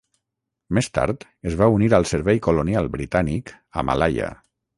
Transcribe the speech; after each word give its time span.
Més 0.77 0.87
tard 0.97 1.25
es 1.51 1.57
va 1.59 1.67
unir 1.75 1.89
al 1.99 2.07
servei 2.13 2.41
colonial 2.49 2.91
britànic 2.97 3.53
a 3.83 3.87
Malaia. 3.93 4.33